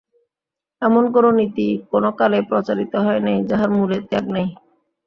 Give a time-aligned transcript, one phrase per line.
[0.81, 4.47] এমন কোন নীতি কোন কালে প্রচারিত হয় নাই, যাহার মূলে ত্যাগ নাই।